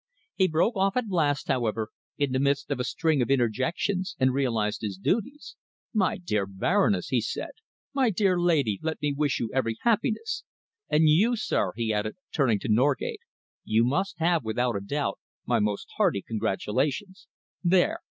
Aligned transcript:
He 0.33 0.47
broke 0.47 0.75
off 0.77 0.97
at 0.97 1.11
last, 1.11 1.47
however, 1.47 1.89
in 2.17 2.31
the 2.31 2.39
midst 2.39 2.71
of 2.71 2.79
a 2.79 2.83
string 2.83 3.21
of 3.21 3.29
interjections 3.29 4.15
and 4.19 4.33
realised 4.33 4.81
his 4.81 4.97
duties. 4.97 5.55
"My 5.93 6.17
dear 6.17 6.47
Baroness," 6.47 7.09
he 7.09 7.21
said, 7.21 7.51
"my 7.93 8.09
dear 8.09 8.39
lady, 8.41 8.79
let 8.81 8.99
me 8.99 9.13
wish 9.15 9.39
you 9.39 9.51
every 9.53 9.77
happiness. 9.81 10.43
And 10.89 11.07
you, 11.07 11.35
sir," 11.35 11.73
he 11.75 11.93
added, 11.93 12.15
turning 12.33 12.57
to 12.61 12.67
Norgate, 12.67 13.21
"you 13.63 13.83
must 13.85 14.17
have, 14.17 14.43
without 14.43 14.75
a 14.75 14.79
doubt, 14.81 15.19
my 15.45 15.59
most 15.59 15.87
hearty 15.97 16.23
congratulations. 16.23 17.27
There! 17.63 17.99